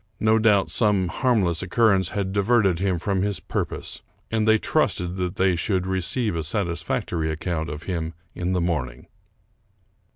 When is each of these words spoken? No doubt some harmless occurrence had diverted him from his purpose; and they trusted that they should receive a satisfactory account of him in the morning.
No 0.19 0.39
doubt 0.39 0.71
some 0.71 1.09
harmless 1.09 1.61
occurrence 1.61 2.09
had 2.09 2.33
diverted 2.33 2.79
him 2.79 2.97
from 2.97 3.21
his 3.21 3.39
purpose; 3.39 4.01
and 4.31 4.47
they 4.47 4.57
trusted 4.57 5.15
that 5.17 5.35
they 5.35 5.55
should 5.55 5.85
receive 5.85 6.35
a 6.35 6.41
satisfactory 6.41 7.29
account 7.29 7.69
of 7.69 7.83
him 7.83 8.15
in 8.33 8.53
the 8.53 8.61
morning. 8.61 9.05